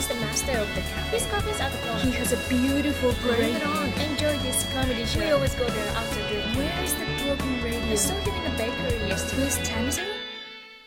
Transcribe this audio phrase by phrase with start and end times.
[0.00, 1.18] He's the master of the cafe.
[1.18, 1.98] His coffees are the bomb.
[2.00, 3.68] He has a beautiful Bring it brain.
[3.68, 3.92] on.
[4.00, 5.20] Enjoy this comedy show.
[5.20, 6.56] We always go there after drink.
[6.56, 7.92] Where is the broken radio?
[7.92, 9.42] I saw him in the bakery yesterday.
[9.44, 10.02] Who's Tanizo?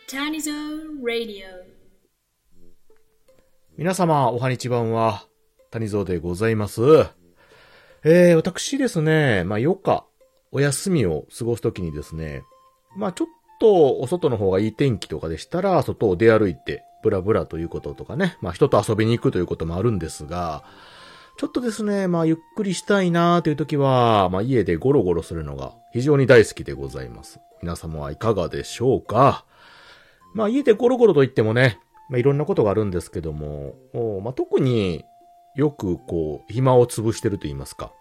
[0.07, 1.45] Tanizo Radio.
[3.77, 5.27] 皆様、おはにちばんは、
[5.69, 6.81] 谷蔵でございます。
[8.03, 10.07] えー、私ですね、まあ、4日、
[10.51, 12.41] お休みを過ごすときにですね、
[12.97, 13.27] まあ、ちょっ
[13.59, 20.63] とお外の方がいい天気とかでしたら、外を出歩いて、ブラブラということとかね、まあ、人と遊びに行くということもあるんですが、
[21.37, 27.39] ちょっとですね、まあ、ゆっくりしたいなというときは、まあ、家でゴロゴロするのが非常に大好きでございます。
[27.61, 29.45] 皆様はいかがでしょうか？
[30.33, 35.05] まあ、家でゴロゴロと言ってもね、まあ、いろんなことがあるんですけども、おまあ、特に
[35.55, 37.91] よくこう、暇を潰してると言いますか、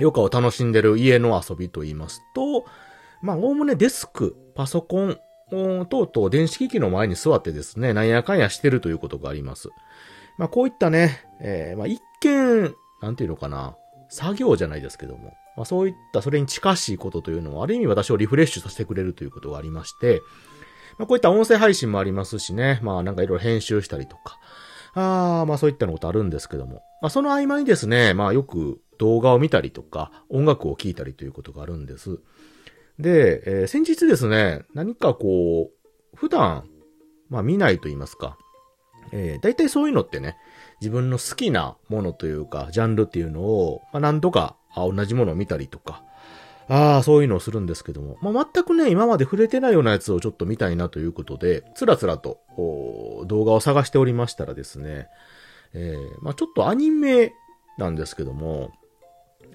[0.00, 2.64] 余暇を楽しんでる家の遊びと言いますと、
[3.22, 5.18] まあ、おおむねデスク、パソコン、
[5.52, 9.68] お等々電子機器の前に座ってですね、なんやかんやしてるということがあります。
[10.38, 13.76] まあ、こういったね、えーまあ、一見、なんていうのかな、
[14.08, 20.22] 作業じゃないですけども、まあ、そういったそれに近しいことというのは、ある意味私をリフレッシュさせてくれるということがありまして、
[20.98, 24.38] まあ、こういった音声配信もありますしね、まあなんかいろいろ編集したりとか、
[24.94, 32.20] ああまあそういったのことあるんですけども、まあその合間にですね、まあよく動画を見たりとか、音楽を聴いたりということがあるんです。
[32.98, 36.68] で、えー先日ですね、何かこう、普段、
[37.28, 38.38] まあ見ないと言いますか、
[39.12, 40.36] えー、大体そういうのってね、
[40.80, 46.02] 自分の好きなものというか、ジャンルっていうのを、まあ何度か、あ同じものを見たりとか、
[46.68, 48.16] ああ、そういうのをするんですけども。
[48.22, 55.08] まあ、全くね、今まで触れてないようなやつをちょっと見たいなということで、つらつらとお動画を探しておりましたらですね、
[55.74, 57.32] えーまあ、ちょっとアニメ
[57.76, 58.70] なんですけども、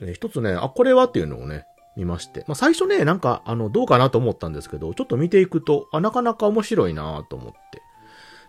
[0.02, 1.66] えー一つね、あ、これはっていうのをね、
[2.00, 2.46] 見まして。
[2.48, 7.54] まあ、最初ね、なんか、あの、どうかなと思ったんですけど、ちょっと見ていくと、あ、なかなか面白いなと思っ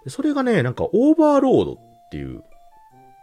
[0.05, 0.11] て。
[0.11, 1.78] それがね、なんか、オーバーロードっ
[2.11, 2.45] ていう、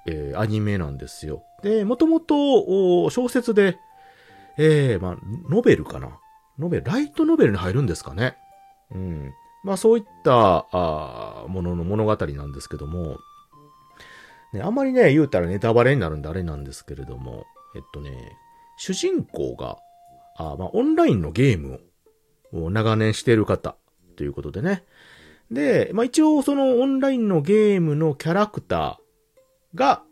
[0.06, 1.44] えーアニメなんですよ。
[1.64, 3.80] で、もともと、小説で、
[4.58, 5.18] ええまあ、
[5.50, 6.20] ノベルかな？
[6.60, 8.38] ノベル、ライトノベルに入るんですかね？
[8.92, 9.34] うん。
[9.64, 13.18] まあそういった、あものの物語なんですけども、
[14.54, 17.46] ね、あんまりね、言うたらネタバレになるんであれなんですけれども、
[17.76, 18.38] えっとね、
[18.78, 19.78] 主人公が、
[20.38, 21.82] あまあオンラインのゲーム
[22.54, 23.76] を長年している方
[24.16, 24.86] ということでね。
[25.52, 30.04] で、まあ一応そのオンラインのゲームのキャラクターが、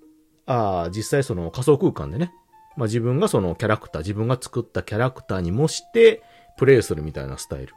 [0.46, 2.34] あ実際その仮想空間でね、
[2.75, 6.22] まあ、自分がそのキャラクター、自分が作ったキャラクターに模して、
[6.58, 7.74] プレイするみたいなスタイル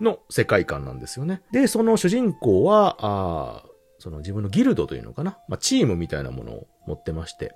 [0.00, 1.42] の世界観なんですよね。
[1.50, 3.64] で、その主人公は、あ
[3.98, 7.54] その自分のギルドというのかな、まあ、チームみたいなものを持ってまして、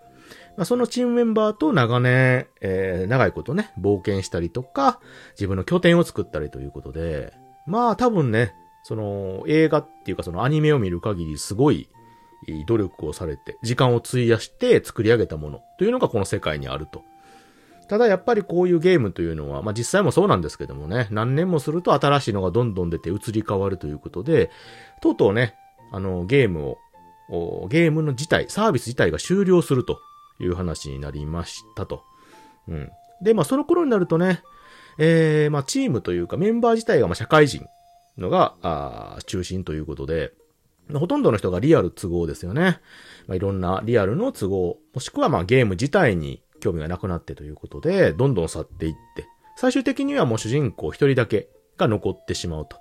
[0.57, 5.01] まあ、そのチームメンバーと長年、えー長いことね、冒険したりとか、
[5.33, 7.33] 自分の拠点を作ったりということで、
[7.67, 11.89] まあ多分ね、その映画っていうかそのアニメを見る限りすごい
[12.67, 17.05] 努力をされて、時間を費やして作り上げたものというのがこの世界にあると。
[17.89, 24.51] ただやっぱりこういうゲームというのは、まあ実際もそうなんですけどもね、何年もすると新しいのがどんどん出て移り変わるということで、
[25.01, 25.55] とうとうね、
[25.93, 26.77] あの、ゲーム
[27.29, 29.99] を、ゲームの自体、サービス自体が終了すると
[30.41, 32.03] いう話になりましたと。
[32.69, 32.91] うん。
[33.23, 34.43] で、まあその頃になるとね、
[34.99, 37.67] えー、まあチームというかメンバー自体がまあ社会人
[38.19, 40.33] のが、あー中心ということで、
[40.93, 42.81] ほとんどの人がリアル都合ですよね。
[43.27, 49.27] まあ、いろんなリアルの都合、もしくはまあゲーム自体に興味がなくなってということで、どんどん去っていって、
[49.57, 52.77] 最終的にはもう主人公一人だけが残ってしまうと。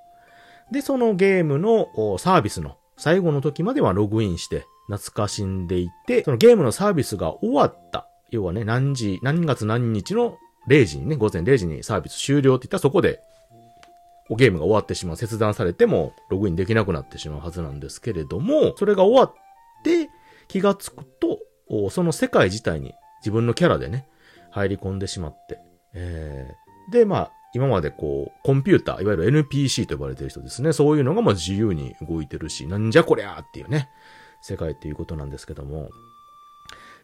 [0.72, 8.08] で、そのゲームのサービスの最後の時まではログインして懐かしんでいて、そのゲームのサービスが終わった。
[8.30, 10.38] 要はね、何時、何月何日の
[10.68, 13.22] 0時にね、午前0時にサービス終了って言ったらそこで
[14.30, 19.34] ゲームが終わってしまう、切断されてもログインできなくなってしまうはずなんですけれども、それが終わっ
[19.84, 20.10] て
[20.48, 24.08] 気がつくと、その世界自体に自分のキャラでね、
[24.52, 25.60] 入り込んでしまって、
[25.94, 33.90] えー、で、まあ、今までこう、コンピューター、いわゆる NPC と呼ばれてる人ですね、そういうのがまあ自由に動いてるし、なんじゃこりゃーっていうね、
[34.42, 35.90] 世界っていうことなんですけども、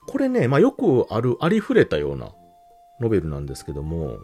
[0.08, 2.32] これね、まあよくある、ありふれたような
[3.00, 4.20] ノベルなんですけども、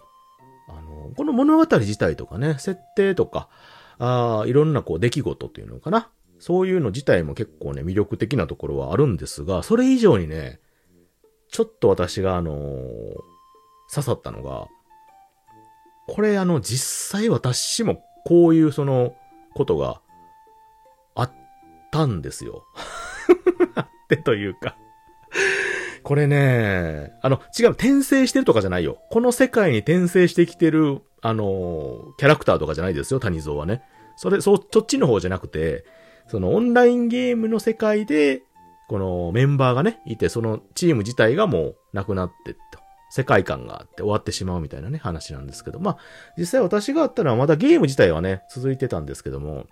[0.69, 3.49] あの、この物語自体とかね、設定とか、
[3.99, 6.09] あーいろんなこう出来事っていうのかな。
[6.39, 10.59] そういうの自体も結構ね、魅力的なところはあるんですが、それ以上にね、
[11.49, 12.83] ちょっと私があのー
[13.93, 14.67] 刺さったのが、
[16.07, 19.15] これあの、実際私もこういうその、
[19.53, 20.01] ことが
[21.15, 21.31] あっ
[21.91, 22.65] たんですよ。
[24.17, 24.75] てというか。
[26.03, 28.97] これね、あの、違う、転生してるとかじゃないよ。
[29.09, 33.83] この世界に転生してきてる、あの、キャラクターとかじゃないですよ、谷蔵はね。
[34.17, 35.85] それ、そ、そっちの方じゃなくて、
[36.27, 38.43] そのオンラインゲームの世界で、
[38.89, 42.59] このメンバーがね、いて、そのチーム自体がもうなくなってと、
[43.09, 45.97] 世界観があって終わってしまうみたいなね、話なんですけど、まあ、
[46.37, 49.67] 実際私があったのはまだゲーム自体はね、続いてたんですけども、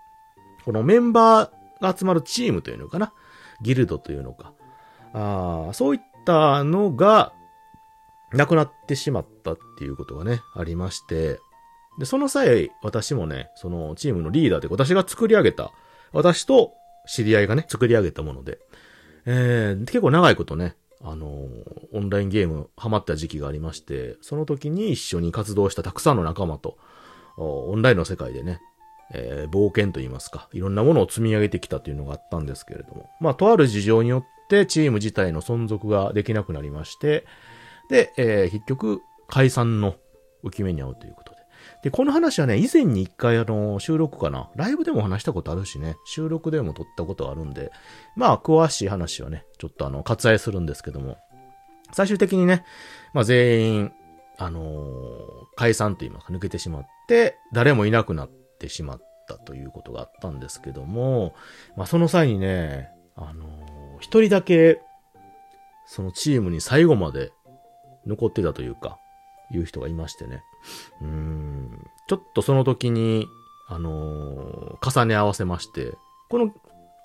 [0.64, 3.14] このメンバーが集まるチームというのかな、
[3.62, 4.54] ギルドというのか、
[5.14, 7.34] あそういったのが、
[8.34, 11.40] なくなってしまったっていうことがね、ありまして、
[12.00, 15.72] で、その際、私もね、そのチームのリーダーで私が作り上げた、
[16.14, 16.72] 私と
[17.08, 18.60] 知り合いがね、作り上げたもので、
[19.26, 26.78] えー、結構長いことね、あのー、オンラインゲームハマった時期がありまして、その時に一緒に活動したたくさんの仲間と、
[27.38, 28.62] オンラインの世界でね、
[29.14, 37.26] えー、冒険と言いますか、いろんなものを積み上げてきたというのがあったんですけれども、まあ、とある事情によってチーム自体の存続ができなくなりまして、
[37.90, 39.96] で、えー、結局、解散の
[40.44, 41.42] 浮き目に遭うということで。
[41.84, 44.50] で、この話はね、以前に一回あの、収録かな。
[44.56, 47.72] ライブでも話したことあるしね、収録でも撮ったことあるんで、
[48.16, 51.18] まあ、詳しい話はね、ちょっとあの、割愛するんですけども、
[51.94, 52.64] 最終的にね、
[53.14, 53.92] まあ全員、
[54.38, 55.18] あのー、
[55.56, 61.34] 解散と言いますか、抜けてしまって、誰もいなくなっててしまったということがあったんですけども、
[61.76, 64.80] まあその際にね、あのー、一人だけ、
[65.88, 67.32] そのチームに最後まで
[68.06, 68.98] 残ってたというか、
[69.52, 70.44] いう人がいましてね。
[71.02, 73.28] うん、ちょっとその時に、
[73.68, 75.94] あのー、重ね合わせまして、
[76.30, 76.54] この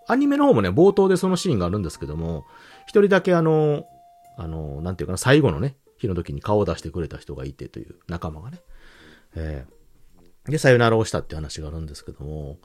[0.07, 2.45] アニメの方もね、冒頭でそのシーンがあるんですけども、
[2.87, 3.85] 一人だけあの、
[4.37, 8.59] あのー、なんていうかな、最後のね、日の時に顔を出してくれた人がいてという仲間がね。
[9.35, 9.76] えー、
[10.49, 12.59] で、さよならをしたって話があるんですけども、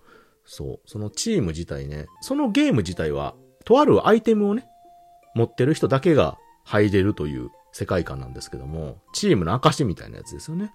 [0.45, 3.35] そう、そのチーム自体ね、そのゲーム自体は、
[3.65, 4.65] とあるアイテムをね、
[5.35, 10.73] 持ってる人だけが入れるという世界観なんですけども、チームの証みたいなやつですよね。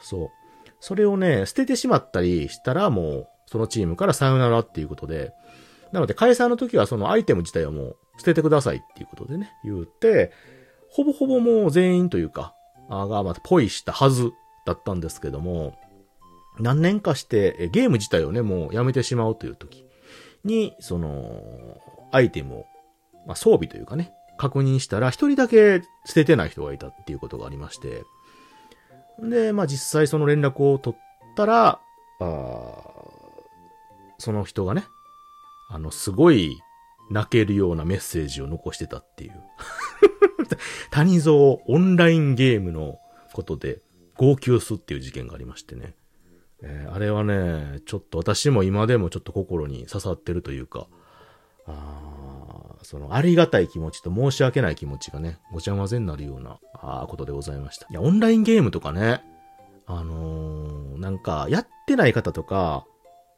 [0.00, 0.28] そう。
[0.80, 5.32] それをね、捨ててしまったりしたらもう、そのチームからさよならっていうことで、
[5.92, 10.32] なので解散の時はそのアイテム自体はもう捨ててくださいっていうことでね、言って、
[10.90, 12.54] ほぼほぼもう全員というか、
[12.90, 14.32] あがまたポイしたはず
[14.66, 15.74] だったんですけども、
[16.60, 19.84] 何年かしてゲーム自体をね、もうやめてしまうという時
[20.44, 21.78] に、その、
[22.10, 22.66] アイテムを、
[23.26, 28.02] まあ、装備というかね、確認したら、一人だけ捨ててない人がいたっていうことがありまして、
[29.20, 31.80] で、まあ実際その連絡を取ったら、
[32.20, 32.88] あ
[34.18, 34.84] その人がね、
[35.70, 36.60] あの、すごい
[37.10, 39.42] 泣けるようなメッセージを残してたっていう。
[40.90, 42.98] 谷蔵オンラインゲームの
[43.32, 43.82] ことで
[44.16, 45.94] 号泣すっていう事件がありましてね。
[46.62, 50.88] えー、あれはね、ちょっと私も今でもちょっと心に刺さってるというか、
[51.66, 57.86] あその、ありがたい気持ちと申し訳ない気持ちがね、ごちゃ混ぜになるような、あことでございました。
[57.90, 59.22] いや、オンラインゲームとかね、
[59.86, 62.86] あのー、なんか、やってない方とか、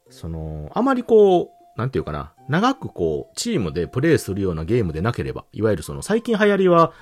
[0.09, 6.93] その、あまりこう、なんていうかな、長くこう、チームでプレイするようなゲームでなければ、いわゆるその、最近流行りは、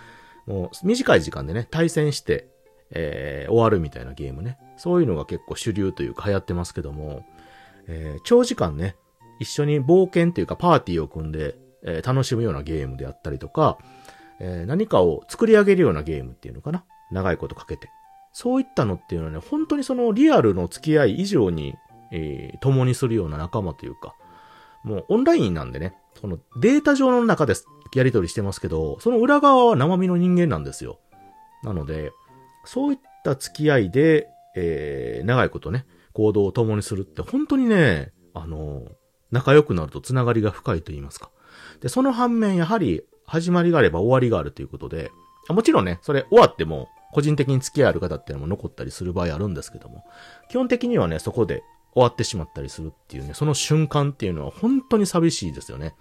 [0.46, 2.50] もう、短い時間でね、対戦して、
[2.92, 4.58] えー、終わるみたいなゲームね。
[4.78, 7.26] そういうのが結構主流というか流行ってますけども、
[7.88, 8.96] えー、長時間ね、
[9.40, 13.78] 一緒に冒険っていうかパーティーを組んで、えー、楽しむようなゲームであったりとか、
[14.40, 17.90] えー、何かを作り上げるようなゲームっていうのかな長いことかけて。
[18.32, 21.76] そういったのっていうのはね、本当にそのリアルの付き合い以上に、
[22.12, 24.16] えー、共にするような仲間というか、
[24.84, 27.54] もうオンラインなんでね、そのデータ上の中で
[27.96, 31.00] やり取りしてますけど、その裏側は生身の人間なんですよ。
[31.64, 32.12] なので、
[32.66, 38.84] そういった付き合いで、えー、長いことね、行動を共にするって本当にね、あの、
[39.32, 41.30] 仲良くなると繋がりが深いと言いますか。
[41.82, 45.12] で、その反面、やはり、始まりがあれば終わりがあるということで、
[45.50, 50.04] もちろんね、それ終わっても、個人的に付き合いある方っていうのも残ったりする場合あるんですけども、
[50.50, 51.64] 基本的にはね、そこで
[51.94, 55.96] 終わってしまったりするっていうね、その瞬間っていうのは本当に寂しいですよね。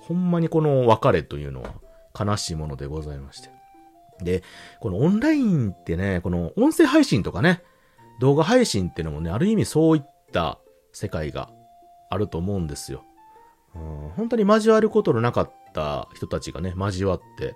[0.00, 1.74] ほんまにこの別れというのは
[2.18, 3.59] 悲しいものでございまして。
[4.24, 4.42] で、
[4.80, 7.62] このオンラインってね、この音声配信とかね、
[8.20, 10.58] 動画配信っていうのもね、ある意味そういった
[10.92, 11.50] 世界が
[12.10, 13.04] あると思うんですよ。
[13.74, 17.54] うん本当に交わることのなかった人たちがね、交わって、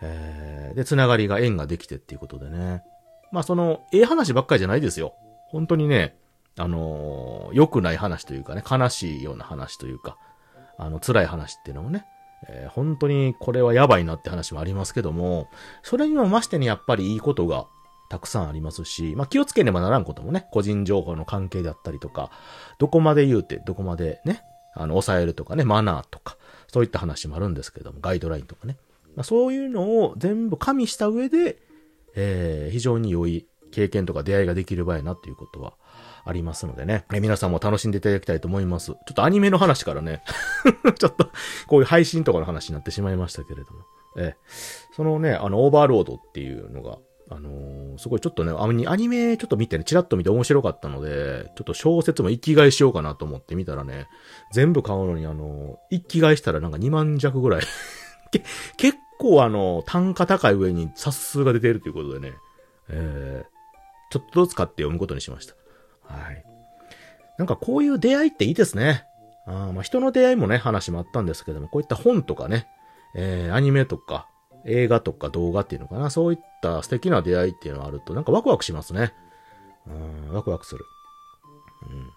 [0.00, 2.82] えー、で、つながりが縁ができてっていうことでね。
[3.32, 5.14] まあその、ええ話ばっかりじゃないですよ。
[5.48, 6.16] 本当にね、
[6.56, 10.16] あのー、良くない話というかね、悲しいような話というか、
[10.78, 12.06] あの、辛い話っていうのもね、
[12.48, 15.48] えー、本当にこれはやばいなって話もありますけども、
[15.82, 17.66] それにもましてにやっぱりいいことが
[18.08, 22.30] たくさんありますし、まあ気をつけねばならんこともね、個人情報の関係だったりとか、
[22.78, 24.42] どこまで言うて、どこまでね、
[24.74, 26.36] あの、抑えるとかね、マナーとか、
[26.68, 28.76] そういった話もあるんですけども、ガイドラインとかね。
[29.16, 31.58] まあ、そういうのを全部加味した上で、
[32.14, 35.74] えー、非常に良い経験とか出会いができる場合なっていうことは、
[36.24, 38.86] ありますのでね、え皆さんも楽しんでいただきたいと思います。
[38.86, 40.22] ちょっとアニメの話からね
[40.98, 41.30] ちょっと、
[41.66, 43.80] こういう配信とかの話になってしまいましたけれども。
[44.16, 44.34] え
[44.92, 46.98] そのね、あの、オーバーロードっていうのが、
[47.32, 54.08] あのー、すごいちょっとね、アニメちょっと見てね、チラッと見て面白かったので、ちょっと小説も一気買いしようかなと思って見たらね、
[54.52, 57.62] 全部買うのにあのー、一気買いしたらなんか2万弱ぐらい
[58.76, 62.34] 結構あの、単価高い上に冊数が出てるということでね、
[62.88, 63.60] えー、
[64.10, 65.54] ちょっとずつ買って読むことにしました。
[66.10, 66.44] はい。
[67.38, 69.04] なんかこういう出会いっていいですね。
[69.46, 72.66] あまあ人の出会いもね、話もあったんですけども、こういった本とかね、
[73.14, 74.28] えー、アニメとか、
[74.66, 79.14] 映画とか動画っていうのかな、そういった素敵な出会いっていうのがあると、なんかワクワクしますね。
[79.86, 79.90] う
[80.30, 80.84] ん、ワクワクする。
[81.88, 82.10] うん。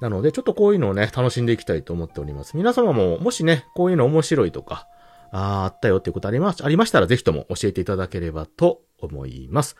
[0.00, 2.56] なので、ちょっとこういうのをね、楽しんでいきたいと思っております。
[2.56, 4.86] 皆様も、もしね、こういうの面白いとか、
[5.32, 9.76] ああったよっていうことありま、ありましたら、ぜひとも教えていただければと思います。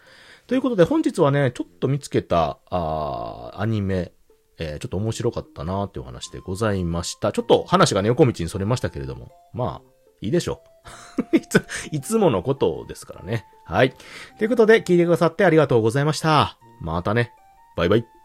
[0.50, 4.10] ということで、本日はね、ちょっと見つけた、あアニメ、
[4.58, 7.30] えー、ちょっと面白かったなーっていうお話でございました。
[7.30, 9.90] ちょっと話がね、横道にそれましたけれども、まあ、
[10.20, 10.60] いいでしょ
[11.32, 11.36] う。
[11.38, 13.46] いつ、いつものことですからね。
[13.64, 13.94] はい。
[14.38, 16.58] ということで、聞いてくださってありがとうございました。
[16.80, 17.32] またね。
[17.76, 18.19] バイバイ。